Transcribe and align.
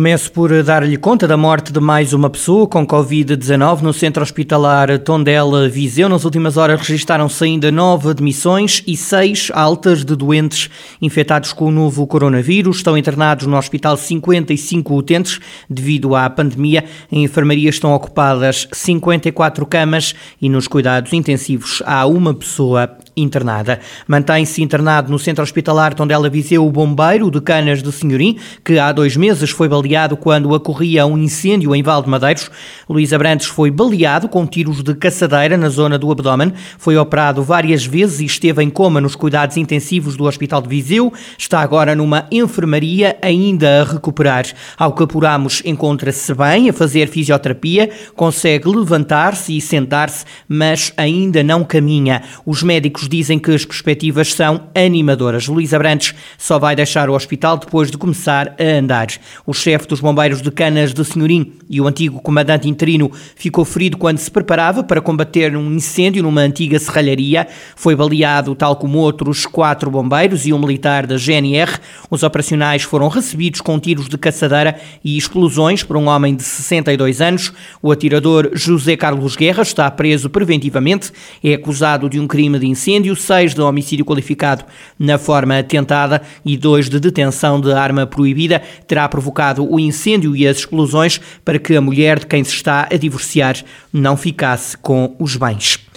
Começo 0.00 0.32
por 0.32 0.62
dar-lhe 0.62 0.96
conta 0.96 1.28
da 1.28 1.36
morte 1.36 1.74
de 1.74 1.78
mais 1.78 2.14
uma 2.14 2.30
pessoa 2.30 2.66
com 2.66 2.86
Covid-19 2.86 3.82
no 3.82 3.92
centro 3.92 4.22
hospitalar 4.22 4.98
Tondela 5.00 5.68
Viseu. 5.68 6.08
Nas 6.08 6.24
últimas 6.24 6.56
horas 6.56 6.80
registaram-se 6.80 7.44
ainda 7.44 7.70
nove 7.70 8.08
admissões 8.08 8.82
e 8.86 8.96
seis 8.96 9.50
altas 9.52 10.02
de 10.02 10.16
doentes 10.16 10.70
infectados 11.02 11.52
com 11.52 11.66
o 11.66 11.70
novo 11.70 12.06
coronavírus. 12.06 12.78
Estão 12.78 12.96
internados 12.96 13.46
no 13.46 13.58
hospital 13.58 13.94
55 13.94 14.96
utentes 14.96 15.38
devido 15.68 16.16
à 16.16 16.30
pandemia. 16.30 16.86
Em 17.12 17.22
enfermaria 17.22 17.68
estão 17.68 17.92
ocupadas 17.92 18.68
54 18.72 19.66
camas 19.66 20.14
e 20.40 20.48
nos 20.48 20.66
cuidados 20.66 21.12
intensivos 21.12 21.82
há 21.84 22.06
uma 22.06 22.32
pessoa 22.32 22.90
internada. 23.16 23.80
Mantém-se 24.06 24.62
internado 24.62 25.10
no 25.10 25.18
centro 25.18 25.42
hospitalar 25.42 25.94
Tondela 25.94 26.28
Viseu 26.28 26.66
o 26.66 26.70
bombeiro 26.70 27.30
de 27.30 27.40
Canas 27.40 27.82
de 27.82 27.90
Senhorim, 27.92 28.38
que 28.64 28.78
há 28.78 28.92
dois 28.92 29.16
meses 29.16 29.50
foi 29.50 29.68
baleado 29.68 30.16
quando 30.16 30.52
ocorria 30.52 31.06
um 31.06 31.18
incêndio 31.18 31.74
em 31.74 31.82
Val 31.82 32.02
de 32.02 32.08
Madeiros. 32.08 32.50
Luís 32.88 33.12
Abrantes 33.12 33.46
foi 33.46 33.70
baleado 33.70 34.28
com 34.28 34.46
tiros 34.46 34.82
de 34.82 34.94
caçadeira 34.94 35.56
na 35.56 35.68
zona 35.68 35.98
do 35.98 36.10
abdômen. 36.10 36.52
Foi 36.78 36.96
operado 36.96 37.42
várias 37.42 37.84
vezes 37.84 38.20
e 38.20 38.24
esteve 38.24 38.62
em 38.62 38.70
coma 38.70 39.00
nos 39.00 39.14
cuidados 39.14 39.56
intensivos 39.56 40.16
do 40.16 40.24
Hospital 40.24 40.62
de 40.62 40.68
Viseu. 40.68 41.12
Está 41.38 41.60
agora 41.60 41.94
numa 41.94 42.26
enfermaria 42.30 43.16
ainda 43.22 43.82
a 43.82 43.84
recuperar. 43.84 44.46
Ao 44.78 44.92
que 44.92 45.02
apuramos, 45.02 45.62
encontra-se 45.64 46.32
bem 46.34 46.68
a 46.68 46.72
fazer 46.72 47.08
fisioterapia, 47.08 47.90
consegue 48.14 48.68
levantar-se 48.68 49.56
e 49.56 49.60
sentar-se, 49.60 50.24
mas 50.48 50.92
ainda 50.96 51.42
não 51.42 51.64
caminha. 51.64 52.22
Os 52.44 52.62
médicos 52.62 52.99
dizem 53.08 53.38
que 53.38 53.50
as 53.50 53.64
perspectivas 53.64 54.32
são 54.32 54.68
animadoras. 54.74 55.46
Luís 55.46 55.72
Abrantes 55.74 56.14
só 56.38 56.58
vai 56.58 56.74
deixar 56.74 57.08
o 57.08 57.14
hospital 57.14 57.56
depois 57.56 57.90
de 57.90 57.98
começar 57.98 58.54
a 58.58 58.78
andar. 58.78 59.08
O 59.46 59.52
chefe 59.52 59.86
dos 59.86 60.00
bombeiros 60.00 60.42
de 60.42 60.50
Canas 60.50 60.92
de 60.92 61.04
Senhorim 61.04 61.52
e 61.68 61.80
o 61.80 61.86
antigo 61.86 62.20
comandante 62.20 62.68
interino 62.68 63.10
ficou 63.36 63.64
ferido 63.64 63.96
quando 63.96 64.18
se 64.18 64.30
preparava 64.30 64.82
para 64.82 65.00
combater 65.00 65.56
um 65.56 65.72
incêndio 65.72 66.22
numa 66.22 66.40
antiga 66.40 66.78
serralharia. 66.78 67.46
Foi 67.76 67.94
baleado, 67.94 68.54
tal 68.54 68.76
como 68.76 68.98
outros 68.98 69.46
quatro 69.46 69.90
bombeiros 69.90 70.46
e 70.46 70.52
um 70.52 70.58
militar 70.58 71.06
da 71.06 71.16
GNR. 71.16 71.78
Os 72.10 72.22
operacionais 72.22 72.82
foram 72.82 73.08
recebidos 73.08 73.60
com 73.60 73.78
tiros 73.78 74.08
de 74.08 74.18
caçadeira 74.18 74.78
e 75.04 75.16
explosões 75.16 75.82
por 75.82 75.96
um 75.96 76.08
homem 76.08 76.34
de 76.34 76.42
62 76.42 77.20
anos. 77.20 77.52
O 77.82 77.92
atirador 77.92 78.50
José 78.52 78.96
Carlos 78.96 79.36
Guerra 79.36 79.62
está 79.62 79.90
preso 79.90 80.28
preventivamente. 80.28 81.12
É 81.42 81.54
acusado 81.54 82.08
de 82.08 82.18
um 82.18 82.26
crime 82.26 82.58
de 82.58 82.66
incêndio, 82.66 82.89
seis 83.16 83.54
de 83.54 83.60
homicídio 83.60 84.04
qualificado 84.04 84.64
na 84.98 85.18
forma 85.18 85.58
atentada 85.58 86.22
e 86.44 86.56
dois 86.56 86.88
de 86.88 86.98
detenção 86.98 87.60
de 87.60 87.72
arma 87.72 88.06
proibida. 88.06 88.62
Terá 88.86 89.08
provocado 89.08 89.70
o 89.70 89.78
incêndio 89.78 90.34
e 90.34 90.46
as 90.46 90.58
explosões 90.58 91.20
para 91.44 91.58
que 91.58 91.76
a 91.76 91.80
mulher 91.80 92.20
de 92.20 92.26
quem 92.26 92.44
se 92.44 92.54
está 92.54 92.88
a 92.90 92.96
divorciar 92.96 93.56
não 93.92 94.16
ficasse 94.16 94.76
com 94.76 95.14
os 95.18 95.36
bens. 95.36 95.89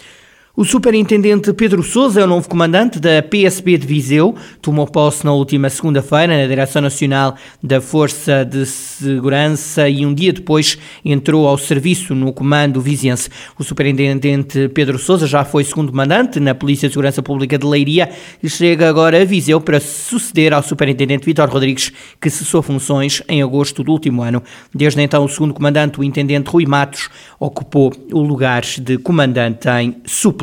O 0.55 0.63
superintendente 0.63 1.51
Pedro 1.51 1.81
Sousa 1.81 2.21
é 2.21 2.23
o 2.23 2.27
novo 2.27 2.47
comandante 2.47 2.99
da 2.99 3.23
PSB 3.23 3.75
de 3.75 3.87
Viseu. 3.87 4.35
Tomou 4.61 4.85
posse 4.85 5.25
na 5.25 5.33
última 5.33 5.67
segunda-feira 5.67 6.37
na 6.37 6.45
Direção 6.45 6.79
Nacional 6.79 7.35
da 7.61 7.81
Força 7.81 8.45
de 8.45 8.63
Segurança 8.63 9.89
e 9.89 10.05
um 10.05 10.13
dia 10.13 10.31
depois 10.31 10.77
entrou 11.03 11.47
ao 11.47 11.57
serviço 11.57 12.13
no 12.13 12.31
comando 12.31 12.79
viziense. 12.79 13.31
O 13.57 13.63
superintendente 13.63 14.69
Pedro 14.69 14.99
Sousa 14.99 15.25
já 15.25 15.43
foi 15.43 15.63
segundo 15.63 15.89
comandante 15.89 16.39
na 16.39 16.53
Polícia 16.53 16.87
de 16.87 16.93
Segurança 16.93 17.23
Pública 17.23 17.57
de 17.57 17.65
Leiria 17.65 18.11
e 18.43 18.47
chega 18.47 18.87
agora 18.87 19.19
a 19.19 19.25
Viseu 19.25 19.59
para 19.59 19.79
suceder 19.79 20.53
ao 20.53 20.61
superintendente 20.61 21.25
Vitor 21.25 21.49
Rodrigues, 21.49 21.91
que 22.21 22.29
cessou 22.29 22.61
funções 22.61 23.23
em 23.27 23.41
agosto 23.41 23.83
do 23.83 23.91
último 23.91 24.21
ano. 24.21 24.43
Desde 24.71 25.01
então, 25.01 25.25
o 25.25 25.29
segundo 25.29 25.51
comandante, 25.51 25.99
o 25.99 26.03
intendente 26.03 26.51
Rui 26.51 26.67
Matos, 26.67 27.09
ocupou 27.39 27.91
o 28.11 28.21
lugar 28.21 28.61
de 28.61 28.99
comandante 28.99 29.67
em 29.67 29.95
suplência. 30.05 30.42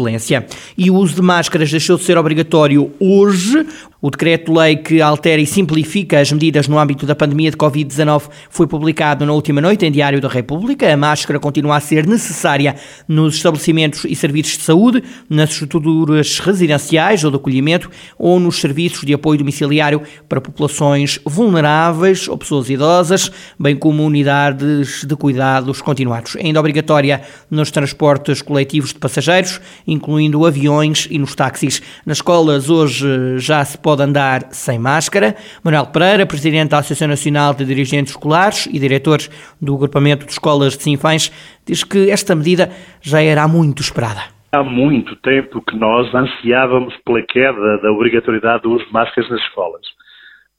E 0.76 0.90
o 0.90 0.94
uso 0.94 1.14
de 1.14 1.22
máscaras 1.22 1.70
deixou 1.70 1.96
de 1.96 2.04
ser 2.04 2.16
obrigatório 2.16 2.92
hoje. 2.98 3.66
O 4.02 4.10
decreto-lei 4.10 4.76
que 4.76 5.02
altera 5.02 5.42
e 5.42 5.46
simplifica 5.46 6.18
as 6.20 6.32
medidas 6.32 6.66
no 6.66 6.78
âmbito 6.78 7.04
da 7.04 7.14
pandemia 7.14 7.50
de 7.50 7.56
Covid-19 7.58 8.30
foi 8.48 8.66
publicado 8.66 9.26
na 9.26 9.32
última 9.34 9.60
noite 9.60 9.84
em 9.84 9.92
Diário 9.92 10.22
da 10.22 10.28
República. 10.28 10.90
A 10.90 10.96
máscara 10.96 11.38
continua 11.38 11.76
a 11.76 11.80
ser 11.80 12.06
necessária 12.06 12.76
nos 13.06 13.34
estabelecimentos 13.34 14.06
e 14.06 14.16
serviços 14.16 14.56
de 14.56 14.64
saúde, 14.64 15.02
nas 15.28 15.50
estruturas 15.50 16.38
residenciais 16.38 17.24
ou 17.24 17.30
de 17.30 17.36
acolhimento 17.36 17.90
ou 18.18 18.40
nos 18.40 18.58
serviços 18.58 19.04
de 19.04 19.12
apoio 19.12 19.40
domiciliário 19.40 20.00
para 20.26 20.40
populações 20.40 21.20
vulneráveis 21.26 22.26
ou 22.26 22.38
pessoas 22.38 22.70
idosas, 22.70 23.30
bem 23.58 23.76
como 23.76 24.02
unidades 24.02 25.04
de 25.04 25.14
cuidados 25.14 25.82
continuados. 25.82 26.36
Ainda 26.36 26.58
obrigatória 26.58 27.20
nos 27.50 27.70
transportes 27.70 28.40
coletivos 28.40 28.94
de 28.94 28.98
passageiros, 28.98 29.60
incluindo 29.86 30.46
aviões 30.46 31.06
e 31.10 31.18
nos 31.18 31.34
táxis. 31.34 31.82
Nas 32.06 32.16
escolas 32.16 32.70
hoje 32.70 33.06
já 33.36 33.62
se 33.62 33.76
pode 33.76 33.89
pode 33.90 34.02
andar 34.04 34.52
sem 34.52 34.78
máscara. 34.78 35.34
Manuel 35.64 35.86
Pereira, 35.86 36.24
presidente 36.24 36.70
da 36.70 36.78
Associação 36.78 37.08
Nacional 37.08 37.52
de 37.52 37.64
Dirigentes 37.64 38.12
Escolares 38.12 38.66
e 38.66 38.78
diretor 38.78 39.18
do 39.60 39.74
Agrupamento 39.74 40.24
de 40.24 40.30
Escolas 40.30 40.76
de 40.76 40.84
Sinfãs, 40.84 41.28
diz 41.66 41.82
que 41.82 42.08
esta 42.08 42.36
medida 42.36 42.70
já 43.02 43.20
era 43.20 43.48
muito 43.48 43.82
esperada. 43.82 44.20
Há 44.52 44.62
muito 44.62 45.16
tempo 45.16 45.60
que 45.60 45.76
nós 45.76 46.14
ansiávamos 46.14 46.94
pela 47.04 47.20
queda 47.22 47.78
da 47.78 47.90
obrigatoriedade 47.90 48.62
do 48.62 48.74
uso 48.74 48.86
de 48.86 48.92
máscaras 48.92 49.28
nas 49.28 49.40
escolas. 49.40 49.82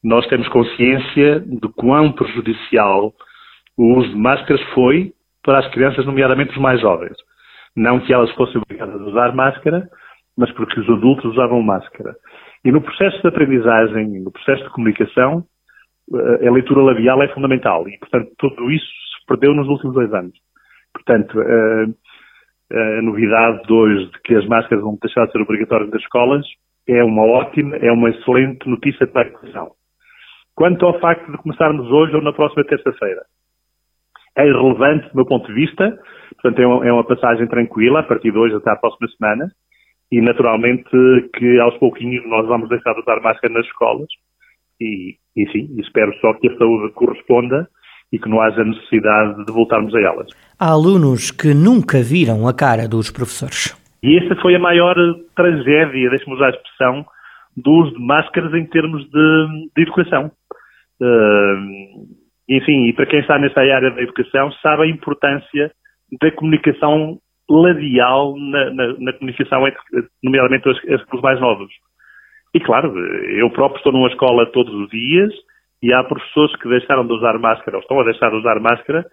Nós 0.04 0.28
temos 0.28 0.50
consciência 0.50 1.40
de 1.40 1.70
quão 1.78 2.12
prejudicial 2.12 3.14
o 3.78 3.98
uso 3.98 4.10
de 4.10 4.18
máscaras 4.18 4.62
foi 4.74 5.14
para 5.42 5.60
as 5.60 5.72
crianças, 5.72 6.06
nomeadamente 6.06 6.52
os 6.52 6.58
mais 6.58 6.82
jovens. 6.82 7.16
Não 7.78 8.02
que 8.02 8.12
elas 8.12 8.30
fossem 8.32 8.62
obrigadas 8.62 9.00
a 9.00 9.06
usar 9.06 9.34
máscara, 9.34 9.88
mas 10.38 10.52
porque 10.52 10.82
os 10.82 10.90
adultos 10.90 11.32
usavam 11.32 11.62
máscara. 11.62 12.14
E 12.64 12.72
no 12.72 12.82
processo 12.82 13.20
de 13.22 13.28
aprendizagem, 13.28 14.22
no 14.22 14.32
processo 14.32 14.64
de 14.64 14.70
comunicação, 14.70 15.44
eh, 16.14 16.48
a 16.48 16.52
leitura 16.52 16.82
labial 16.82 17.22
é 17.24 17.28
fundamental 17.30 17.88
e, 17.88 17.98
portanto, 17.98 18.32
tudo 18.38 18.70
isso 18.72 18.86
se 18.86 19.26
perdeu 19.28 19.54
nos 19.54 19.68
últimos 19.68 19.96
dois 19.96 20.14
anos. 20.14 20.38
Portanto, 20.94 21.40
a, 21.40 21.86
a 22.74 23.02
novidade 23.02 23.64
de 23.64 23.74
hoje 23.74 24.06
de 24.12 24.22
que 24.22 24.36
as 24.36 24.46
máscaras 24.46 24.84
vão 24.84 24.98
deixar 25.02 25.26
de 25.26 25.32
ser 25.32 25.42
obrigatórias 25.42 25.90
nas 25.90 26.02
escolas 26.02 26.46
é 26.88 27.04
uma 27.04 27.24
ótima, 27.24 27.76
é 27.78 27.92
uma 27.92 28.10
excelente 28.10 28.68
notícia 28.70 29.08
para 29.08 29.24
a 29.24 29.28
educação. 29.28 29.72
Quanto 30.56 30.86
ao 30.86 31.00
facto 31.00 31.32
de 31.32 31.38
começarmos 31.38 31.90
hoje 31.90 32.16
ou 32.16 32.22
na 32.22 32.34
próxima 32.34 32.64
terça-feira, 32.66 33.24
é 34.38 34.48
irrelevante 34.48 35.10
do 35.10 35.16
meu 35.16 35.26
ponto 35.26 35.48
de 35.48 35.54
vista, 35.54 35.98
portanto 36.42 36.60
é 36.60 36.68
uma, 36.68 36.88
é 36.88 36.92
uma 36.92 37.04
passagem 37.04 37.48
tranquila 37.48 38.00
a 38.00 38.04
partir 38.04 38.32
de 38.32 38.38
hoje 38.38 38.56
até 38.56 38.72
à 38.72 38.76
próxima 38.76 39.08
semana, 39.18 39.52
e 40.12 40.22
naturalmente 40.22 40.90
que 41.36 41.60
aos 41.60 41.78
pouquinhos 41.78 42.28
nós 42.28 42.46
vamos 42.48 42.68
deixar 42.70 42.94
de 42.94 43.00
usar 43.00 43.22
máscara 43.22 43.54
nas 43.54 43.66
escolas 43.66 44.08
e, 44.80 45.16
e 45.36 45.46
sim, 45.52 45.70
espero 45.80 46.14
só 46.20 46.34
que 46.34 46.50
a 46.50 46.58
saúde 46.58 46.94
corresponda 46.94 47.68
e 48.12 48.20
que 48.20 48.28
não 48.28 48.42
haja 48.42 48.64
necessidade 48.64 49.46
de 49.46 49.54
voltarmos 49.54 49.96
a 49.96 50.02
elas. 50.02 50.28
Há 50.60 50.72
alunos 50.72 51.32
que 51.32 51.54
nunca 51.54 52.02
viram 52.02 52.48
a 52.48 52.54
cara 52.54 52.88
dos 52.88 53.10
professores. 53.10 53.78
E 54.04 54.18
essa 54.18 54.36
foi 54.42 54.56
a 54.56 54.60
maior 54.60 54.96
tragédia, 55.36 56.10
deixe-me 56.10 56.36
usar 56.36 56.48
a 56.48 56.50
expressão, 56.50 57.06
do 57.56 57.72
uso 57.72 57.94
de 57.94 58.04
máscaras 58.04 58.54
em 58.54 58.66
termos 58.66 59.04
de, 59.04 59.70
de 59.76 59.82
educação. 59.84 60.32
Uh, 61.00 62.08
enfim, 62.50 62.88
e 62.90 62.94
para 62.94 63.06
quem 63.06 63.20
está 63.20 63.38
nessa 63.40 63.62
área 63.62 63.92
da 63.92 64.02
educação, 64.02 64.52
sabe 64.62 64.84
a 64.84 64.88
importância 64.88 65.72
da 66.20 66.32
comunicação 66.32 67.20
labial 67.52 68.36
na, 68.38 68.70
na, 68.72 68.94
na 69.00 69.14
comunicação 69.14 69.68
entre, 69.68 69.82
nomeadamente 70.24 70.70
entre 70.70 71.06
os 71.16 71.22
mais 71.22 71.40
novos. 71.40 71.72
E 72.54 72.60
claro, 72.60 72.98
eu 72.98 73.50
próprio 73.52 73.78
estou 73.78 73.94
numa 73.94 74.10
escola 74.10 74.46
todos 74.52 74.74
os 74.74 74.90
dias 74.90 75.32
e 75.82 75.94
há 75.94 76.04
professores 76.04 76.56
que 76.58 76.70
deixaram 76.70 77.06
de 77.06 77.14
usar 77.14 77.38
máscara 77.40 77.78
ou 77.78 77.82
estão 77.82 78.00
a 78.00 78.04
deixar 78.04 78.30
de 78.30 78.38
usar 78.38 78.60
máscara 78.60 79.06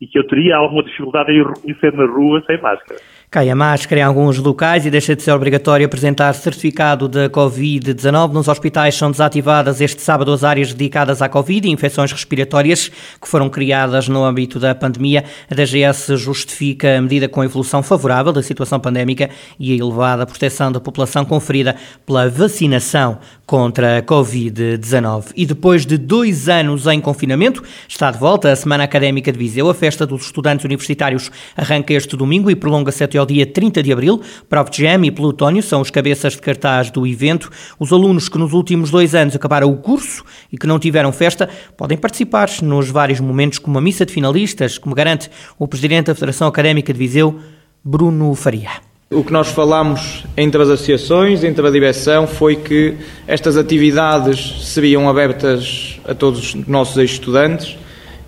e 0.00 0.06
que 0.06 0.18
eu 0.18 0.26
teria 0.26 0.56
alguma 0.56 0.82
dificuldade 0.82 1.32
em 1.32 1.42
reconhecer 1.42 1.92
na 1.92 2.06
rua 2.06 2.42
sem 2.46 2.60
máscara. 2.60 3.00
Cai 3.30 3.50
a 3.50 3.54
máscara 3.56 4.00
em 4.00 4.04
alguns 4.04 4.38
locais 4.38 4.86
e 4.86 4.90
deixa 4.90 5.16
de 5.16 5.22
ser 5.22 5.32
obrigatório 5.32 5.84
apresentar 5.84 6.32
certificado 6.34 7.08
da 7.08 7.28
Covid-19. 7.28 8.32
Nos 8.32 8.46
hospitais 8.46 8.94
são 8.94 9.10
desativadas 9.10 9.80
este 9.80 10.00
sábado 10.02 10.32
as 10.32 10.44
áreas 10.44 10.72
dedicadas 10.72 11.20
à 11.20 11.28
Covid 11.28 11.66
e 11.66 11.70
infecções 11.72 12.12
respiratórias 12.12 12.88
que 13.20 13.26
foram 13.26 13.50
criadas 13.50 14.06
no 14.06 14.22
âmbito 14.24 14.60
da 14.60 14.72
pandemia. 14.72 15.24
A 15.50 15.54
DGS 15.54 16.16
justifica 16.16 16.96
a 16.96 17.00
medida 17.00 17.28
com 17.28 17.40
a 17.40 17.44
evolução 17.44 17.82
favorável 17.82 18.32
da 18.32 18.42
situação 18.42 18.78
pandémica 18.78 19.28
e 19.58 19.72
a 19.72 19.76
elevada 19.76 20.24
proteção 20.26 20.70
da 20.70 20.78
população 20.78 21.24
conferida 21.24 21.74
pela 22.06 22.28
vacinação 22.28 23.18
contra 23.46 23.98
a 23.98 24.02
Covid-19. 24.02 25.32
E 25.34 25.44
depois 25.44 25.84
de 25.84 25.98
dois 25.98 26.48
anos 26.48 26.86
em 26.86 27.00
confinamento, 27.00 27.62
está 27.88 28.10
de 28.10 28.18
volta 28.18 28.52
a 28.52 28.56
Semana 28.56 28.84
Académica 28.84 29.32
de 29.32 29.38
Viseu. 29.38 29.68
A 29.68 29.74
festa 29.74 30.06
dos 30.06 30.26
estudantes 30.26 30.64
universitários 30.64 31.30
arranca 31.56 31.92
este 31.92 32.16
domingo 32.16 32.50
e 32.50 32.54
prolonga-se 32.54 33.02
até 33.14 33.18
ao 33.18 33.26
dia 33.26 33.46
30 33.46 33.82
de 33.82 33.92
abril. 33.92 34.20
Prof. 34.48 34.70
Jam 34.72 35.04
e 35.04 35.10
Plutónio 35.10 35.62
são 35.62 35.80
os 35.80 35.90
cabeças 35.90 36.32
de 36.32 36.40
cartaz 36.40 36.90
do 36.90 37.06
evento. 37.06 37.50
Os 37.78 37.92
alunos 37.92 38.28
que 38.28 38.38
nos 38.38 38.52
últimos 38.52 38.90
dois 38.90 39.14
anos 39.14 39.36
acabaram 39.36 39.70
o 39.70 39.76
curso 39.76 40.24
e 40.52 40.58
que 40.58 40.66
não 40.66 40.78
tiveram 40.78 41.12
festa 41.12 41.48
podem 41.76 41.96
participar 41.96 42.50
nos 42.62 42.90
vários 42.90 43.20
momentos, 43.20 43.58
como 43.58 43.78
a 43.78 43.80
missa 43.80 44.04
de 44.04 44.12
finalistas, 44.12 44.78
como 44.78 44.94
garante 44.94 45.30
o 45.58 45.68
presidente 45.68 46.06
da 46.06 46.14
Federação 46.14 46.48
Académica 46.48 46.92
de 46.92 46.98
Viseu, 46.98 47.38
Bruno 47.84 48.34
Faria. 48.34 48.70
O 49.10 49.22
que 49.22 49.32
nós 49.32 49.48
falámos 49.48 50.24
entre 50.36 50.60
as 50.60 50.68
associações, 50.68 51.44
entre 51.44 51.64
a 51.64 51.70
direção, 51.70 52.26
foi 52.26 52.56
que 52.56 52.96
estas 53.28 53.56
atividades 53.56 54.64
seriam 54.64 55.08
abertas 55.08 56.00
a 56.04 56.14
todos 56.14 56.40
os 56.40 56.66
nossos 56.66 56.96
ex-estudantes 56.96 57.76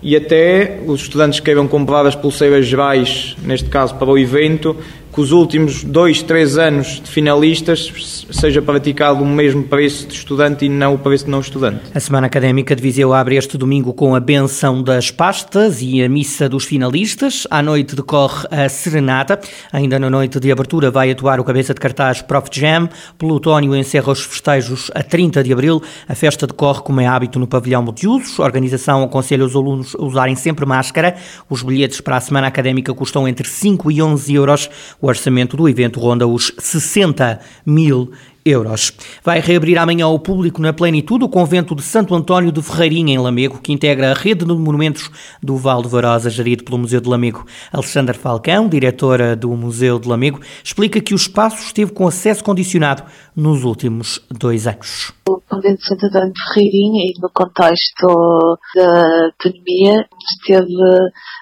e 0.07 0.15
até 0.15 0.79
os 0.87 1.01
estudantes 1.01 1.41
que 1.41 1.45
queiram 1.47 1.67
comprar 1.67 2.05
as 2.05 2.15
pulseiras 2.15 2.65
gerais, 2.65 3.35
neste 3.43 3.67
caso 3.67 3.93
para 3.95 4.09
o 4.09 4.17
evento, 4.17 4.73
que 5.17 5.21
os 5.21 5.31
últimos 5.31 5.83
dois, 5.83 6.21
três 6.21 6.59
anos 6.59 7.01
de 7.01 7.09
finalistas 7.09 7.91
seja 8.29 8.61
praticado 8.61 9.23
o 9.23 9.25
mesmo 9.25 9.63
preço 9.63 10.05
de 10.05 10.13
estudante 10.13 10.65
e 10.65 10.69
não 10.69 10.93
o 10.93 10.99
preço 10.99 11.25
de 11.25 11.31
não 11.31 11.39
estudante. 11.39 11.85
A 11.91 11.99
Semana 11.99 12.27
Académica 12.27 12.75
de 12.75 12.83
Viseu 12.83 13.11
abre 13.15 13.35
este 13.35 13.57
domingo 13.57 13.95
com 13.95 14.13
a 14.13 14.19
benção 14.19 14.83
das 14.83 15.09
pastas 15.09 15.81
e 15.81 16.03
a 16.03 16.07
missa 16.07 16.47
dos 16.47 16.65
finalistas. 16.65 17.47
À 17.49 17.63
noite 17.63 17.95
decorre 17.95 18.45
a 18.51 18.69
serenata. 18.69 19.39
Ainda 19.73 19.97
na 19.97 20.07
noite 20.07 20.39
de 20.39 20.51
abertura 20.51 20.91
vai 20.91 21.09
atuar 21.09 21.39
o 21.39 21.43
cabeça 21.43 21.73
de 21.73 21.79
cartaz 21.79 22.21
Prof 22.21 22.47
Jam. 22.51 22.87
Plutónio 23.17 23.75
encerra 23.75 24.11
os 24.11 24.23
festejos 24.23 24.91
a 24.93 25.01
30 25.01 25.43
de 25.43 25.51
abril. 25.51 25.81
A 26.07 26.13
festa 26.13 26.45
decorre 26.45 26.83
como 26.83 27.01
é 27.01 27.07
hábito 27.07 27.39
no 27.39 27.47
pavilhão 27.47 27.81
multiusos. 27.81 28.39
A 28.39 28.43
organização 28.43 29.01
aconselha 29.01 29.43
os 29.43 29.55
alunos 29.55 29.95
a 29.95 30.03
usarem 30.03 30.35
sempre 30.35 30.63
máscara. 30.63 31.15
Os 31.49 31.63
bilhetes 31.63 32.01
para 32.01 32.17
a 32.17 32.21
Semana 32.21 32.45
Académica 32.45 32.93
custam 32.93 33.27
entre 33.27 33.47
5 33.47 33.89
e 33.89 33.99
11 33.99 34.35
euros. 34.35 34.69
O 35.07 35.09
orçamento 35.09 35.55
do 35.55 35.69
evento 35.69 36.01
ronda 36.01 36.27
os 36.27 36.51
60 36.57 37.39
mil 37.65 38.11
euros. 38.47 38.93
Vai 39.23 39.39
reabrir 39.39 39.77
amanhã 39.77 40.05
ao 40.05 40.19
público 40.19 40.61
na 40.61 40.73
plenitude 40.73 41.25
o 41.25 41.29
convento 41.29 41.75
de 41.75 41.81
Santo 41.81 42.15
António 42.15 42.51
de 42.51 42.61
Ferreirinha, 42.61 43.13
em 43.13 43.17
Lamego, 43.17 43.59
que 43.59 43.73
integra 43.73 44.11
a 44.11 44.13
rede 44.13 44.45
de 44.45 44.53
monumentos 44.53 45.09
do 45.41 45.57
Val 45.57 45.81
de 45.81 45.87
Varosa, 45.87 46.29
gerido 46.29 46.63
pelo 46.63 46.77
Museu 46.77 47.01
de 47.01 47.09
Lamego. 47.09 47.45
Alexandra 47.71 48.13
Falcão, 48.13 48.67
diretora 48.67 49.35
do 49.35 49.49
Museu 49.49 49.99
de 49.99 50.07
Lamego, 50.07 50.39
explica 50.63 51.01
que 51.01 51.13
o 51.13 51.17
espaço 51.17 51.63
esteve 51.63 51.91
com 51.91 52.07
acesso 52.07 52.43
condicionado 52.43 53.03
nos 53.35 53.63
últimos 53.63 54.19
dois 54.29 54.67
anos. 54.67 55.11
O 55.27 55.41
convento 55.47 55.77
de 55.77 55.87
Santo 55.87 56.05
António 56.07 56.33
de 56.33 56.53
Ferreirinha, 56.53 57.03
e 57.05 57.21
no 57.21 57.29
contexto 57.33 58.57
da 58.75 59.29
pandemia, 59.43 60.05
esteve 60.41 60.73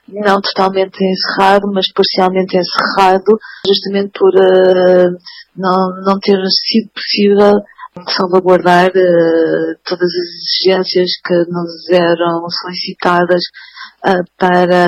não 0.07 0.41
totalmente 0.41 0.97
encerrado, 1.03 1.71
mas 1.71 1.91
parcialmente 1.91 2.57
encerrado, 2.57 3.37
justamente 3.67 4.11
por 4.17 4.33
uh, 4.35 5.17
não, 5.57 6.01
não 6.03 6.19
ter 6.19 6.37
sido 6.67 6.89
possível 6.93 7.53
salvaguardar 8.09 8.89
uh, 8.89 9.75
todas 9.85 10.09
as 10.09 10.27
exigências 10.35 11.09
que 11.25 11.33
nos 11.49 11.89
eram 11.89 12.45
solicitadas 12.49 13.41
uh, 14.05 14.23
para 14.37 14.87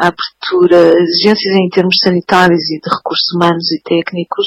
a 0.00 0.06
abertura, 0.08 0.92
exigências 1.00 1.54
em 1.54 1.68
termos 1.68 1.96
sanitários 2.02 2.60
e 2.70 2.80
de 2.80 2.90
recursos 2.90 3.32
humanos 3.34 3.70
e 3.72 3.82
técnicos 3.82 4.46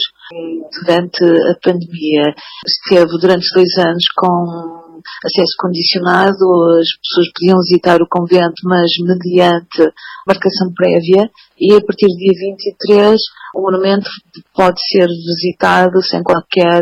durante 0.81 1.23
a 1.23 1.55
pandemia. 1.63 2.35
Esteve 2.65 3.17
durante 3.19 3.45
dois 3.53 3.77
anos 3.77 4.03
com 4.15 4.82
acesso 5.23 5.53
condicionado, 5.57 6.45
as 6.79 6.87
pessoas 7.01 7.31
podiam 7.33 7.57
visitar 7.59 8.01
o 8.01 8.07
convento, 8.09 8.61
mas 8.63 8.91
mediante 9.01 9.93
marcação 10.27 10.71
prévia, 10.75 11.29
e 11.59 11.73
a 11.73 11.81
partir 11.81 12.07
do 12.07 12.17
dia 12.17 12.33
23 12.79 13.19
o 13.55 13.61
monumento 13.61 14.09
pode 14.55 14.79
ser 14.89 15.07
visitado 15.07 16.01
sem 16.01 16.23
qualquer 16.23 16.81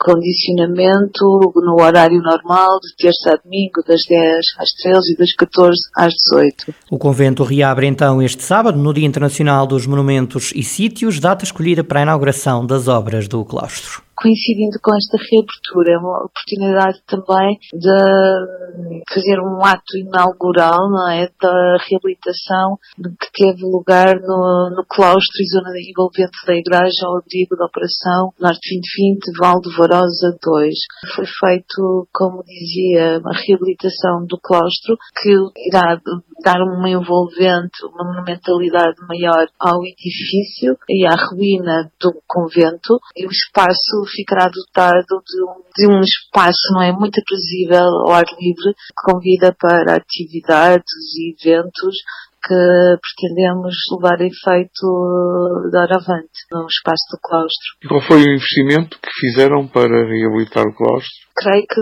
condicionamento 0.00 1.52
no 1.56 1.82
horário 1.82 2.20
normal, 2.22 2.80
de 2.80 2.96
terça 2.96 3.34
a 3.34 3.36
domingo, 3.36 3.82
das 3.86 4.00
10 4.08 4.38
às 4.58 4.72
13 4.82 5.12
e 5.12 5.16
das 5.16 5.34
14 5.34 5.78
às 5.94 6.14
18. 6.14 6.74
O 6.90 6.98
convento 6.98 7.44
reabre 7.44 7.86
então 7.86 8.22
este 8.22 8.42
sábado, 8.42 8.78
no 8.78 8.94
Dia 8.94 9.06
Internacional 9.06 9.66
dos 9.66 9.86
Monumentos 9.86 10.52
e 10.54 10.62
Sítios, 10.62 11.20
data 11.20 11.44
escolhida 11.44 11.84
para 11.84 12.00
a 12.00 12.02
inauguração 12.02 12.64
das 12.64 12.88
obras 12.88 13.28
do 13.28 13.44
claustro 13.44 14.09
coincidindo 14.20 14.76
com 14.82 14.92
esta 14.94 15.16
reabertura, 15.16 15.94
é 15.94 15.98
uma 15.98 16.28
oportunidade 16.28 17.00
também 17.08 17.56
de 17.72 19.12
fazer 19.12 19.40
um 19.40 19.64
ato 19.64 19.96
inaugural, 19.96 20.90
não 20.90 21.08
é, 21.08 21.28
da 21.40 21.76
reabilitação 21.88 22.76
que 23.18 23.32
teve 23.32 23.64
lugar 23.64 24.20
no, 24.20 24.70
no 24.76 24.84
claustro 24.86 25.40
e 25.40 25.48
zona 25.48 25.70
envolvente 25.80 26.36
da 26.46 26.54
igreja 26.54 27.06
ao 27.06 27.16
abrigo 27.16 27.56
da 27.56 27.64
operação 27.64 28.32
Norte 28.38 28.60
2020 28.60 29.38
Val 29.38 29.60
de 29.60 29.74
Varosa 29.76 30.36
2. 30.42 30.74
Foi 31.16 31.24
feito, 31.24 32.06
como 32.12 32.44
dizia, 32.44 33.18
uma 33.20 33.32
reabilitação 33.32 34.26
do 34.26 34.38
claustro 34.38 34.96
que 35.22 35.32
irá 35.66 35.98
dar 36.42 36.60
uma 36.62 36.88
envolvente, 36.88 37.84
uma 37.84 38.04
monumentalidade 38.04 38.96
maior 39.08 39.46
ao 39.58 39.84
edifício 39.84 40.76
e 40.88 41.06
à 41.06 41.14
ruína 41.28 41.90
do 42.00 42.12
convento 42.26 42.98
e 43.16 43.26
o 43.26 43.30
espaço 43.30 44.09
ficará 44.10 44.48
dotado 44.48 45.22
de 45.26 45.42
um, 45.42 45.62
de 45.76 45.86
um 45.86 46.00
espaço 46.00 46.72
não 46.72 46.82
é? 46.82 46.92
Muito 46.92 47.20
aprazível 47.20 47.84
ao 48.06 48.12
ar 48.12 48.26
livre 48.38 48.74
que 48.74 49.12
convida 49.12 49.54
para 49.58 49.96
atividades 49.96 50.92
e 51.16 51.34
eventos 51.38 51.96
que 52.42 52.96
pretendemos 53.00 53.74
levar 53.92 54.20
a 54.20 54.26
efeito 54.26 55.70
de 55.70 55.76
avante 55.76 56.40
no 56.50 56.66
espaço 56.66 57.04
do 57.12 57.18
claustro. 57.22 57.68
E 57.84 57.88
qual 57.88 58.00
foi 58.00 58.22
o 58.22 58.34
investimento 58.34 58.98
que 58.98 59.10
fizeram 59.20 59.66
para 59.68 60.06
reabilitar 60.06 60.64
o 60.66 60.74
claustro? 60.74 61.10
Creio 61.36 61.64
que 61.68 61.80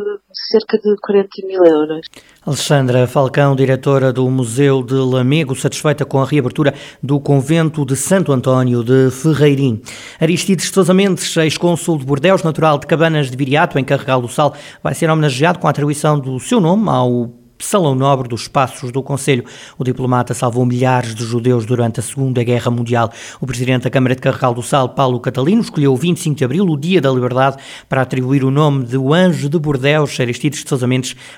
cerca 0.51 0.79
de 0.79 0.95
40 1.01 1.29
mil 1.47 1.65
euros. 1.65 2.07
Alexandra 2.47 3.07
Falcão, 3.07 3.57
diretora 3.57 4.13
do 4.13 4.29
Museu 4.31 4.83
de 4.83 4.95
Lamego, 4.95 5.55
satisfeita 5.55 6.05
com 6.05 6.21
a 6.21 6.25
reabertura 6.25 6.75
do 7.03 7.21
convento 7.21 7.85
de 7.85 7.97
Santo 7.97 8.33
António 8.33 8.83
de 8.83 9.11
Ferreirim. 9.11 9.83
Aristides 10.21 10.71
Sousa 10.71 10.95
Mendes, 10.95 11.37
ex-cônsul 11.37 11.99
de 11.99 12.07
Bordeus, 12.07 12.43
natural 12.43 12.79
de 12.79 12.87
Cabanas 12.87 13.31
de 13.31 13.37
Viriato, 13.37 13.79
em 13.79 13.85
Carregal 13.85 14.21
do 14.21 14.29
Sal, 14.29 14.55
vai 14.83 14.95
ser 14.95 15.11
homenageado 15.11 15.59
com 15.59 15.67
a 15.67 15.71
atribuição 15.71 16.19
do 16.19 16.39
seu 16.39 16.61
nome 16.61 16.89
ao 16.89 17.38
Salão 17.65 17.95
Nobre 17.95 18.29
dos 18.29 18.49
Passos 18.49 18.93
do 18.93 19.03
Conselho. 19.03 19.45
O 19.79 19.85
diplomata 19.85 20.35
salvou 20.35 20.65
milhares 20.65 21.15
de 21.15 21.25
judeus 21.25 21.67
durante 21.67 22.01
a 22.01 22.03
Segunda 22.03 22.43
Guerra 22.43 22.71
Mundial. 22.71 23.11
O 23.41 23.47
presidente 23.47 23.85
da 23.85 23.91
Câmara 23.91 24.15
de 24.15 24.23
Carregal 24.23 24.55
do 24.55 24.63
Sal, 24.63 24.91
Paulo 24.91 25.21
Catalino, 25.21 25.61
escolheu 25.61 25.93
o 25.93 25.97
25 25.97 26.37
de 26.37 26.45
abril, 26.45 26.65
o 26.65 26.77
Dia 26.77 27.01
da 27.01 27.11
Liberdade, 27.11 27.57
para 27.89 28.03
atribuir 28.03 28.45
o 28.45 28.51
nome 28.51 28.85
de 28.85 28.97
O 28.97 29.13
Anjo 29.13 29.49
de 29.49 29.59
Bordeus, 29.59 30.19
Aristides 30.21 30.63
de 30.63 30.69
Sousa 30.69 30.89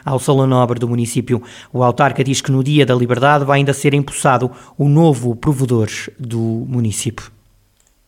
ao 0.05 0.19
Salão 0.19 0.47
Nobre 0.47 0.79
do 0.79 0.89
município. 0.89 1.43
O 1.73 1.83
autarca 1.83 2.23
diz 2.23 2.41
que 2.41 2.53
no 2.53 2.63
Dia 2.63 2.87
da 2.87 2.95
Liberdade 2.95 3.45
vai 3.45 3.59
ainda 3.59 3.73
ser 3.73 3.95
empossado 3.95 4.51
o 4.79 4.89
novo 4.89 5.35
provedor 5.35 5.89
do 6.19 6.39
município 6.69 7.31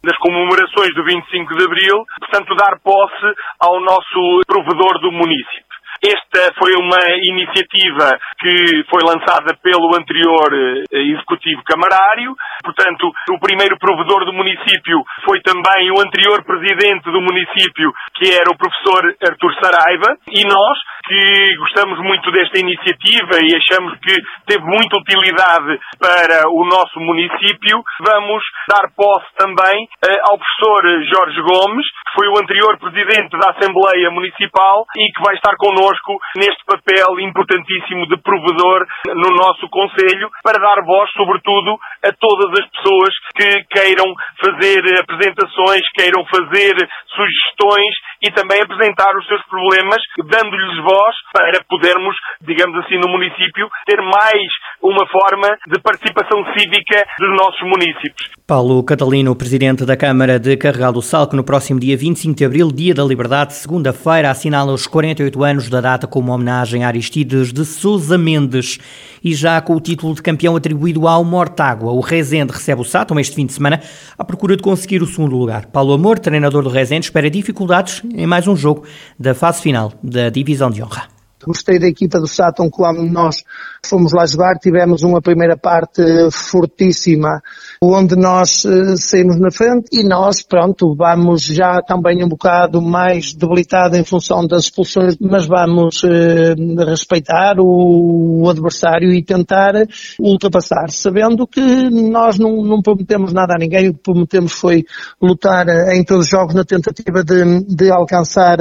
nas 0.04 0.18
comemorações 0.18 0.92
do 0.94 1.04
25 1.04 1.56
de 1.56 1.64
Abril, 1.64 2.04
portanto, 2.18 2.56
dar 2.56 2.76
posse 2.80 3.38
ao 3.60 3.80
nosso 3.80 4.40
provedor 4.46 5.00
do 5.00 5.12
município. 5.12 5.71
Esta 6.02 6.50
foi 6.58 6.74
uma 6.74 6.98
iniciativa 7.22 8.18
que 8.40 8.82
foi 8.90 9.06
lançada 9.06 9.54
pelo 9.62 9.94
anterior 9.94 10.50
eh, 10.50 10.98
executivo 10.98 11.62
camarário. 11.62 12.34
Portanto, 12.64 13.06
o 13.30 13.38
primeiro 13.38 13.78
provedor 13.78 14.24
do 14.24 14.32
município 14.32 14.98
foi 15.24 15.40
também 15.42 15.92
o 15.94 16.00
anterior 16.02 16.42
presidente 16.42 17.04
do 17.04 17.22
município, 17.22 17.92
que 18.18 18.34
era 18.34 18.50
o 18.50 18.58
professor 18.58 19.14
Artur 19.22 19.54
Saraiva. 19.62 20.18
E 20.26 20.42
nós, 20.42 20.78
que 21.02 21.56
gostamos 21.58 21.98
muito 21.98 22.30
desta 22.30 22.58
iniciativa 22.58 23.42
e 23.42 23.56
achamos 23.56 23.98
que 23.98 24.14
teve 24.46 24.62
muita 24.62 24.96
utilidade 24.98 25.78
para 25.98 26.48
o 26.48 26.64
nosso 26.64 27.00
município, 27.00 27.82
vamos 28.00 28.42
dar 28.70 28.88
posse 28.94 29.26
também 29.36 29.88
eh, 30.06 30.20
ao 30.30 30.38
professor 30.38 30.82
Jorge 31.10 31.40
Gomes, 31.42 31.86
que 31.86 32.14
foi 32.14 32.28
o 32.28 32.38
anterior 32.38 32.78
presidente 32.78 33.34
da 33.36 33.50
Assembleia 33.50 34.10
Municipal 34.10 34.86
e 34.96 35.10
que 35.12 35.22
vai 35.24 35.34
estar 35.34 35.56
connosco 35.56 36.18
neste 36.36 36.62
papel 36.64 37.18
importantíssimo 37.20 38.06
de 38.06 38.16
provedor 38.22 38.86
no 39.06 39.30
nosso 39.34 39.68
Conselho 39.68 40.30
para 40.42 40.62
dar 40.62 40.84
voz, 40.84 41.10
sobretudo, 41.12 41.78
a 42.04 42.12
todas 42.14 42.60
as 42.60 42.66
pessoas 42.70 43.10
que 43.34 43.64
queiram 43.74 44.06
fazer 44.38 44.82
apresentações, 45.00 45.82
queiram 45.96 46.24
fazer 46.26 46.74
sugestões 47.10 47.94
e 48.22 48.30
também 48.30 48.60
apresentar 48.62 49.10
os 49.16 49.26
seus 49.26 49.42
problemas, 49.46 49.98
dando-lhes 50.18 50.76
voz 50.82 50.91
voz 50.92 51.14
para 51.32 51.64
podermos, 51.68 52.14
digamos 52.42 52.76
assim, 52.84 52.98
no 52.98 53.08
município 53.08 53.68
ter 53.86 54.00
mais 54.02 54.48
uma 54.82 55.06
forma 55.08 55.56
de 55.66 55.80
participação 55.80 56.44
cívica 56.52 57.02
dos 57.18 57.30
nossos 57.40 57.62
municípios. 57.62 58.41
Paulo 58.44 58.82
Catalino, 58.82 59.36
presidente 59.36 59.84
da 59.84 59.96
Câmara 59.96 60.36
de 60.36 60.56
Carregal 60.56 60.92
do 60.92 61.00
Sal, 61.00 61.28
que 61.28 61.36
no 61.36 61.44
próximo 61.44 61.78
dia 61.78 61.96
25 61.96 62.34
de 62.34 62.44
abril, 62.44 62.72
dia 62.72 62.92
da 62.92 63.04
Liberdade, 63.04 63.54
segunda-feira, 63.54 64.30
assinala 64.30 64.72
os 64.72 64.84
48 64.84 65.44
anos 65.44 65.70
da 65.70 65.80
data 65.80 66.08
como 66.08 66.32
homenagem 66.32 66.82
a 66.82 66.88
Aristides 66.88 67.52
de 67.52 67.64
Sousa 67.64 68.18
Mendes. 68.18 68.80
E 69.22 69.32
já 69.32 69.60
com 69.60 69.76
o 69.76 69.80
título 69.80 70.12
de 70.12 70.22
campeão 70.22 70.56
atribuído 70.56 71.06
ao 71.06 71.24
Mortágua, 71.24 71.92
o 71.92 72.00
Rezende 72.00 72.52
recebe 72.52 72.80
o 72.80 72.84
Sátão 72.84 73.18
este 73.20 73.36
fim 73.36 73.46
de 73.46 73.52
semana 73.52 73.80
à 74.18 74.24
procura 74.24 74.56
de 74.56 74.62
conseguir 74.62 75.04
o 75.04 75.06
segundo 75.06 75.36
lugar. 75.36 75.66
Paulo 75.66 75.92
Amor, 75.92 76.18
treinador 76.18 76.64
do 76.64 76.68
Rezende, 76.68 77.06
espera 77.06 77.30
dificuldades 77.30 78.02
em 78.12 78.26
mais 78.26 78.48
um 78.48 78.56
jogo 78.56 78.82
da 79.16 79.34
fase 79.34 79.62
final 79.62 79.92
da 80.02 80.30
Divisão 80.30 80.68
de 80.68 80.82
Honra. 80.82 81.21
Gostei 81.46 81.78
da 81.78 81.86
equipa 81.86 82.20
do 82.20 82.26
Sátão 82.26 82.70
quando 82.70 83.02
nós 83.02 83.42
fomos 83.84 84.12
lá 84.12 84.24
jogar, 84.26 84.58
tivemos 84.58 85.02
uma 85.02 85.20
primeira 85.20 85.56
parte 85.56 86.02
fortíssima, 86.30 87.42
onde 87.82 88.14
nós 88.14 88.64
uh, 88.64 88.96
saímos 88.96 89.40
na 89.40 89.50
frente 89.50 89.88
e 89.92 90.04
nós, 90.04 90.40
pronto, 90.42 90.94
vamos 90.94 91.42
já 91.42 91.82
também 91.82 92.24
um 92.24 92.28
bocado 92.28 92.80
mais 92.80 93.34
debilitado 93.34 93.96
em 93.96 94.04
função 94.04 94.46
das 94.46 94.64
expulsões, 94.64 95.16
mas 95.20 95.46
vamos 95.46 96.02
uh, 96.04 96.84
respeitar 96.86 97.58
o, 97.58 98.42
o, 98.42 98.48
adversário 98.48 99.12
e 99.12 99.22
tentar 99.24 99.74
ultrapassar, 100.20 100.90
sabendo 100.90 101.46
que 101.46 101.60
nós 101.60 102.38
não, 102.38 102.62
não 102.62 102.80
prometemos 102.80 103.32
nada 103.32 103.54
a 103.54 103.58
ninguém, 103.58 103.88
o 103.88 103.94
que 103.94 104.00
prometemos 104.00 104.52
foi 104.52 104.84
lutar 105.20 105.66
em 105.92 106.04
todos 106.04 106.26
os 106.26 106.30
jogos 106.30 106.54
na 106.54 106.64
tentativa 106.64 107.24
de, 107.24 107.64
de 107.66 107.90
alcançar, 107.90 108.58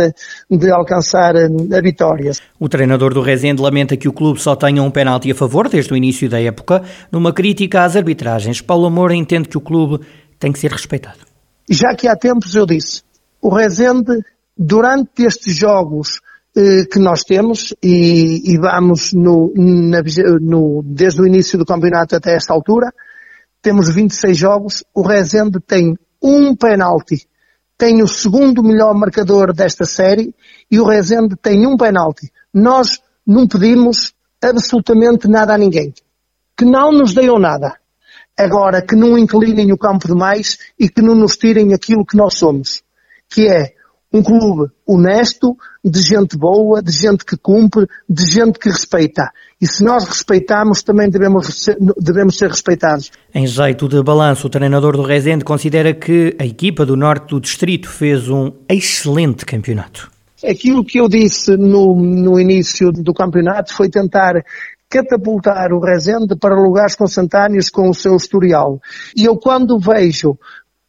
de 0.50 0.72
alcançar 0.72 1.36
a 1.36 1.82
vitória. 1.82 2.32
O 2.60 2.68
treinador 2.72 3.14
do 3.14 3.22
Rezende 3.22 3.62
lamenta 3.62 3.96
que 3.96 4.08
o 4.08 4.14
clube 4.14 4.42
só 4.42 4.56
tenha 4.56 4.82
um 4.82 4.90
penalti 4.90 5.30
a 5.30 5.36
favor 5.36 5.70
desde 5.70 5.94
o 5.94 5.96
início 5.96 6.28
da 6.28 6.42
época, 6.42 6.82
numa 7.12 7.32
crítica 7.32 7.84
às 7.84 7.96
arbitragens. 7.96 8.62
Paulo 8.62 8.90
Moura 8.90 9.14
entende 9.14 9.48
que 9.48 9.58
o 9.58 9.62
clube 9.62 10.04
tem 10.40 10.52
que 10.52 10.58
ser 10.58 10.72
respeitado. 10.72 11.20
Já 11.70 11.94
que 11.96 12.08
há 12.08 12.16
tempos 12.16 12.56
eu 12.56 12.66
disse, 12.66 13.04
o 13.42 13.54
Rezende, 13.54 14.24
durante 14.58 15.24
estes 15.24 15.56
jogos 15.56 16.20
eh, 16.56 16.86
que 16.92 17.00
nós 17.00 17.24
temos, 17.24 17.74
e, 17.84 18.54
e 18.54 18.58
vamos 18.58 19.14
no, 19.14 19.54
na, 19.56 20.02
no, 20.42 20.82
desde 20.84 21.22
o 21.22 21.28
início 21.28 21.60
do 21.60 21.66
campeonato 21.66 22.16
até 22.16 22.36
esta 22.36 22.54
altura, 22.54 22.92
temos 23.62 23.94
26 23.94 24.36
jogos, 24.36 24.84
o 24.96 25.02
Rezende 25.02 25.60
tem 25.60 25.96
um 26.22 26.56
penalti 26.56 27.28
tem 27.82 28.04
o 28.04 28.08
segundo 28.08 28.62
melhor 28.62 28.94
marcador 28.94 29.52
desta 29.52 29.86
série 29.86 30.36
e 30.70 30.80
o 30.80 30.86
Rezende 30.86 31.36
tem 31.36 31.66
um 31.66 31.76
penalti. 31.76 32.32
Nós 32.54 33.02
não 33.26 33.48
pedimos 33.48 34.14
absolutamente 34.40 35.28
nada 35.28 35.56
a 35.56 35.58
ninguém. 35.58 35.92
Que 36.56 36.64
não 36.64 36.92
nos 36.92 37.12
deem 37.12 37.40
nada. 37.40 37.76
Agora, 38.38 38.84
que 38.84 38.96
não 38.96 39.18
inclinem 39.18 39.74
o 39.74 39.80
campo 39.80 40.08
demais 40.08 40.60
e 40.80 40.88
que 40.88 41.02
não 41.02 41.16
nos 41.16 41.36
tirem 41.38 41.74
aquilo 41.74 42.06
que 42.06 42.16
nós 42.16 42.38
somos. 42.38 42.84
Que 43.28 43.48
é 43.48 43.74
um 44.14 44.22
clube 44.22 44.72
honesto, 44.86 45.58
de 45.84 46.02
gente 46.02 46.38
boa, 46.38 46.82
de 46.82 46.92
gente 46.92 47.24
que 47.24 47.38
cumpre, 47.38 47.88
de 48.10 48.26
gente 48.26 48.60
que 48.60 48.70
respeita. 48.70 49.32
E 49.60 49.66
se 49.66 49.84
nós 49.84 50.06
respeitamos, 50.06 50.84
também 50.84 51.10
devemos 51.10 51.48
ser, 51.48 51.78
devemos 51.98 52.38
ser 52.38 52.50
respeitados. 52.50 53.12
Em 53.34 53.48
jeito 53.48 53.88
de 53.88 54.04
balanço, 54.04 54.48
o 54.48 54.50
treinador 54.50 54.98
do 54.98 55.04
Rezende 55.04 55.46
considera 55.46 55.94
que 55.94 56.36
a 56.40 56.46
equipa 56.46 56.86
do 56.86 56.98
norte 56.98 57.30
do 57.30 57.40
distrito 57.40 57.90
fez 57.90 58.28
um 58.28 58.52
excelente 58.68 59.46
campeonato. 59.46 60.12
Aquilo 60.44 60.84
que 60.84 61.00
eu 61.00 61.08
disse 61.08 61.56
no, 61.56 61.96
no 61.96 62.40
início 62.40 62.92
do 62.92 63.14
campeonato 63.14 63.74
foi 63.74 63.90
tentar 63.90 64.44
catapultar 64.90 65.72
o 65.72 65.80
Rezende 65.80 66.36
para 66.36 66.54
lugares 66.54 66.96
consentâneos 66.96 67.70
com 67.70 67.90
o 67.90 67.94
seu 67.94 68.16
historial. 68.16 68.82
E 69.16 69.24
eu 69.24 69.38
quando 69.38 69.80
vejo 69.80 70.38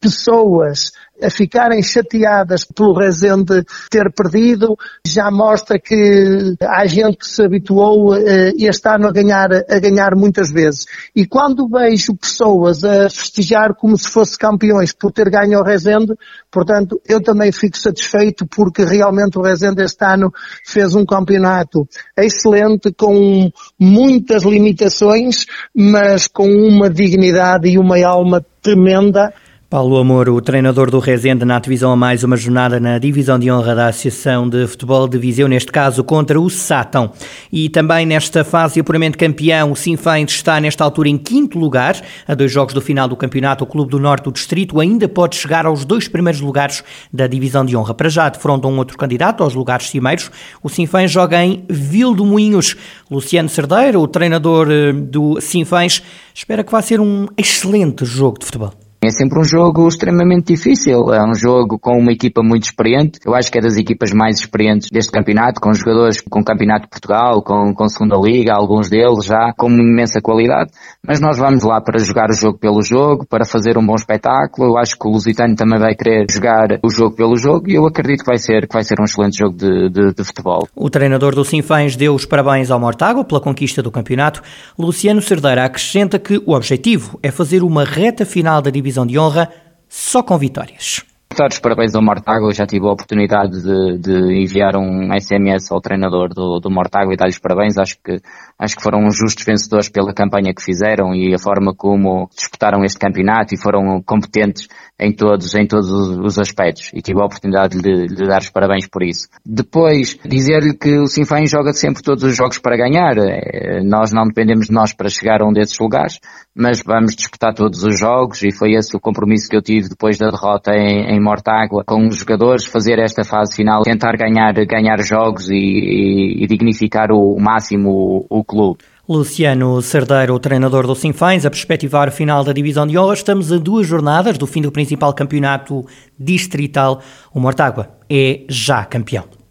pessoas 0.03 0.91
a 1.23 1.29
ficarem 1.29 1.81
chateadas 1.81 2.65
pelo 2.65 2.93
Rezende 2.93 3.63
ter 3.89 4.11
perdido, 4.11 4.77
já 5.05 5.31
mostra 5.31 5.79
que 5.79 6.55
há 6.61 6.85
gente 6.85 7.17
que 7.17 7.27
se 7.27 7.43
habituou 7.43 8.13
uh, 8.13 8.17
este 8.57 8.89
ano 8.89 9.07
a 9.07 9.11
ganhar, 9.11 9.49
a 9.51 9.79
ganhar 9.79 10.15
muitas 10.15 10.51
vezes. 10.51 10.85
E 11.15 11.25
quando 11.25 11.67
vejo 11.67 12.15
pessoas 12.15 12.83
a 12.83 13.09
festejar 13.09 13.73
como 13.75 13.97
se 13.97 14.09
fosse 14.09 14.37
campeões 14.37 14.91
por 14.91 15.11
ter 15.11 15.29
ganho 15.29 15.59
o 15.59 15.63
Rezende, 15.63 16.13
portanto, 16.51 16.99
eu 17.07 17.21
também 17.21 17.51
fico 17.51 17.77
satisfeito 17.77 18.45
porque 18.45 18.83
realmente 18.83 19.37
o 19.37 19.41
Rezende 19.41 19.83
este 19.83 20.03
ano 20.03 20.31
fez 20.65 20.95
um 20.95 21.05
campeonato 21.05 21.87
excelente 22.17 22.91
com 22.93 23.49
muitas 23.79 24.43
limitações, 24.43 25.45
mas 25.75 26.27
com 26.27 26.47
uma 26.47 26.89
dignidade 26.89 27.69
e 27.69 27.77
uma 27.77 28.03
alma 28.05 28.45
tremenda 28.61 29.33
Paulo 29.73 29.97
Amor, 29.97 30.29
o 30.29 30.39
treinador 30.39 30.91
do 30.91 30.99
Rezende 30.99 31.43
na 31.43 31.57
divisão 31.57 31.91
a 31.91 31.95
mais 31.95 32.23
uma 32.23 32.37
jornada 32.37 32.79
na 32.79 32.99
divisão 32.99 33.39
de 33.39 33.51
honra 33.51 33.73
da 33.73 33.87
Associação 33.87 34.47
de 34.47 34.67
Futebol 34.67 35.07
de 35.07 35.17
Viseu, 35.17 35.47
neste 35.47 35.71
caso 35.71 36.03
contra 36.03 36.39
o 36.39 36.47
Sátão. 36.47 37.11
E 37.51 37.67
também 37.69 38.05
nesta 38.05 38.43
fase 38.43 38.75
de 38.75 38.81
apuramento 38.81 39.17
campeão, 39.17 39.71
o 39.71 39.75
Sinfãs 39.75 40.29
está 40.29 40.59
nesta 40.59 40.83
altura 40.83 41.09
em 41.09 41.17
quinto 41.17 41.57
lugar. 41.57 41.99
A 42.27 42.35
dois 42.35 42.51
jogos 42.51 42.75
do 42.75 42.81
final 42.81 43.07
do 43.07 43.15
campeonato, 43.15 43.63
o 43.63 43.67
Clube 43.67 43.89
do 43.89 43.99
Norte 43.99 44.25
do 44.25 44.31
Distrito 44.31 44.79
ainda 44.79 45.09
pode 45.09 45.37
chegar 45.37 45.65
aos 45.65 45.83
dois 45.83 46.07
primeiros 46.07 46.39
lugares 46.39 46.83
da 47.11 47.25
divisão 47.25 47.65
de 47.65 47.75
honra. 47.75 47.95
Para 47.95 48.09
já 48.09 48.29
defronta 48.29 48.67
um 48.67 48.77
outro 48.77 48.95
candidato 48.95 49.41
aos 49.41 49.55
lugares 49.55 49.89
cimeiros. 49.89 50.29
O 50.61 50.69
Sinfãs 50.69 51.09
joga 51.09 51.43
em 51.43 51.65
Vildomoinhos. 51.67 52.75
Luciano 53.09 53.49
Cerdeira, 53.49 53.99
o 53.99 54.07
treinador 54.07 54.67
eh, 54.69 54.93
do 54.93 55.41
Sinfãs, 55.41 56.03
espera 56.31 56.63
que 56.63 56.71
vá 56.71 56.79
ser 56.79 56.99
um 56.99 57.25
excelente 57.35 58.05
jogo 58.05 58.37
de 58.37 58.45
futebol. 58.45 58.82
É 59.03 59.09
sempre 59.09 59.37
um 59.37 59.43
jogo 59.43 59.85
extremamente 59.85 60.53
difícil, 60.53 61.13
é 61.13 61.21
um 61.21 61.35
jogo 61.35 61.77
com 61.77 61.99
uma 61.99 62.13
equipa 62.13 62.41
muito 62.41 62.63
experiente, 62.63 63.19
eu 63.25 63.35
acho 63.35 63.51
que 63.51 63.57
é 63.57 63.61
das 63.61 63.75
equipas 63.75 64.13
mais 64.13 64.39
experientes 64.39 64.89
deste 64.89 65.11
campeonato, 65.11 65.59
com 65.59 65.73
jogadores 65.73 66.21
com 66.21 66.41
Campeonato 66.41 66.83
de 66.83 66.87
Portugal, 66.87 67.41
com, 67.41 67.73
com 67.73 67.89
Segunda 67.89 68.15
Liga, 68.15 68.53
alguns 68.55 68.89
deles 68.89 69.25
já 69.25 69.51
com 69.57 69.69
imensa 69.69 70.21
qualidade, 70.21 70.71
mas 71.05 71.19
nós 71.19 71.37
vamos 71.37 71.63
lá 71.65 71.81
para 71.81 71.99
jogar 71.99 72.29
o 72.29 72.33
jogo 72.33 72.57
pelo 72.57 72.81
jogo, 72.81 73.25
para 73.25 73.43
fazer 73.43 73.77
um 73.77 73.85
bom 73.85 73.95
espetáculo, 73.95 74.69
eu 74.69 74.77
acho 74.77 74.97
que 74.97 75.05
o 75.05 75.11
Lusitano 75.11 75.53
também 75.53 75.79
vai 75.79 75.95
querer 75.95 76.25
jogar 76.31 76.79
o 76.81 76.89
jogo 76.89 77.13
pelo 77.13 77.35
jogo 77.35 77.69
e 77.69 77.75
eu 77.75 77.85
acredito 77.85 78.21
que 78.21 78.29
vai 78.29 78.37
ser, 78.37 78.69
que 78.69 78.73
vai 78.73 78.83
ser 78.83 78.95
um 79.01 79.03
excelente 79.03 79.37
jogo 79.37 79.57
de, 79.57 79.89
de, 79.89 80.13
de 80.13 80.23
futebol. 80.23 80.65
O 80.73 80.89
treinador 80.89 81.35
do 81.35 81.43
Sinfãs 81.43 81.97
deu 81.97 82.15
os 82.15 82.25
parabéns 82.25 82.71
ao 82.71 82.79
Mortágua 82.79 83.25
pela 83.25 83.41
conquista 83.41 83.83
do 83.83 83.91
campeonato. 83.91 84.41
Luciano 84.79 85.21
Cerdeira 85.21 85.65
acrescenta 85.65 86.17
que 86.17 86.41
o 86.45 86.53
objetivo 86.53 87.19
é 87.21 87.29
fazer 87.29 87.63
uma 87.63 87.83
reta 87.83 88.25
final 88.25 88.61
da 88.61 88.71
divisão 88.71 88.92
divisão 88.93 89.05
de 89.05 89.17
honra 89.17 89.49
só 89.89 90.21
com 90.21 90.37
vitórias. 90.37 91.03
Dar 91.35 91.49
os 91.51 91.59
parabéns 91.59 91.95
ao 91.95 92.03
Mortágua, 92.03 92.53
já 92.53 92.65
tive 92.67 92.85
a 92.85 92.91
oportunidade 92.91 93.63
de, 93.63 93.97
de, 93.97 94.43
enviar 94.43 94.75
um 94.75 95.09
SMS 95.19 95.71
ao 95.71 95.81
treinador 95.81 96.29
do, 96.29 96.59
do 96.59 96.69
Mortágua 96.69 97.11
e 97.11 97.17
dar-lhes 97.17 97.39
parabéns. 97.39 97.75
Acho 97.75 97.97
que, 98.03 98.21
acho 98.63 98.75
que 98.75 98.83
foram 98.83 99.09
justos 99.11 99.43
vencedores 99.45 99.89
pela 99.89 100.13
campanha 100.13 100.53
que 100.53 100.63
fizeram 100.63 101.13
e 101.13 101.33
a 101.33 101.39
forma 101.39 101.73
como 101.75 102.29
disputaram 102.35 102.83
este 102.83 102.97
campeonato 102.97 103.53
e 103.53 103.57
foram 103.57 104.01
competentes 104.01 104.67
em 104.99 105.11
todos, 105.11 105.53
em 105.55 105.67
todos 105.67 105.89
os 105.89 106.39
aspectos 106.39 106.91
e 106.93 107.01
tive 107.01 107.19
a 107.21 107.25
oportunidade 107.25 107.81
de, 107.81 108.07
de 108.07 108.27
dar 108.27 108.41
os 108.41 108.49
parabéns 108.49 108.87
por 108.87 109.03
isso. 109.03 109.27
Depois, 109.45 110.17
dizer-lhe 110.25 110.73
que 110.73 110.99
o 110.99 111.07
Sinfãs 111.07 111.49
joga 111.49 111.73
sempre 111.73 112.01
todos 112.01 112.23
os 112.23 112.35
jogos 112.35 112.57
para 112.57 112.77
ganhar. 112.77 113.17
É, 113.17 113.83
nós 113.83 114.13
não 114.13 114.25
dependemos 114.25 114.67
de 114.67 114.73
nós 114.73 114.93
para 114.93 115.09
chegar 115.09 115.41
a 115.41 115.45
um 115.45 115.51
desses 115.51 115.77
lugares, 115.79 116.19
mas 116.55 116.81
vamos 116.85 117.15
disputar 117.15 117.53
todos 117.53 117.83
os 117.83 117.99
jogos 117.99 118.43
e 118.43 118.51
foi 118.51 118.75
esse 118.75 118.95
o 118.95 118.99
compromisso 118.99 119.49
que 119.49 119.57
eu 119.57 119.61
tive 119.61 119.89
depois 119.89 120.17
da 120.17 120.29
derrota 120.29 120.71
em, 120.73 121.15
em 121.15 121.19
Mortágua 121.19 121.83
com 121.85 122.07
os 122.07 122.17
jogadores, 122.17 122.65
fazer 122.65 122.99
esta 122.99 123.23
fase 123.23 123.55
final, 123.55 123.81
tentar 123.83 124.15
ganhar, 124.15 124.53
ganhar 124.65 125.01
jogos 125.03 125.49
e, 125.49 125.55
e, 125.55 126.43
e 126.43 126.47
dignificar 126.47 127.11
o, 127.11 127.33
o 127.35 127.41
máximo 127.41 127.89
o, 128.29 128.39
o 128.39 128.43
clube. 128.53 128.79
Luciano 129.07 129.81
Cerdeiro, 129.81 130.39
treinador 130.39 130.87
do 130.87 130.95
Sinfãs, 130.95 131.45
a 131.45 131.49
perspectivar 131.49 132.07
o 132.07 132.11
final 132.11 132.41
da 132.43 132.53
divisão 132.53 132.87
de 132.87 132.97
honra. 132.97 133.15
Estamos 133.15 133.51
a 133.51 133.57
duas 133.57 133.85
jornadas 133.85 134.37
do 134.37 134.47
fim 134.47 134.61
do 134.61 134.71
principal 134.71 135.13
campeonato 135.13 135.85
distrital. 136.17 137.01
O 137.33 137.39
Mortágua 137.39 137.89
é 138.09 138.45
já 138.47 138.85
campeão. 138.85 139.42